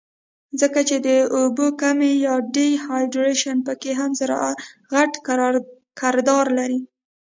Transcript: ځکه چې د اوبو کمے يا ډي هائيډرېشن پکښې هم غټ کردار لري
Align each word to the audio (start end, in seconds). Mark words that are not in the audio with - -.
ځکه 0.61 0.79
چې 0.89 0.97
د 1.07 1.09
اوبو 1.37 1.65
کمے 1.81 2.11
يا 2.25 2.35
ډي 2.55 2.69
هائيډرېشن 2.85 3.57
پکښې 3.67 3.93
هم 4.01 4.11
غټ 4.93 5.11
کردار 5.99 6.45
لري 6.59 6.79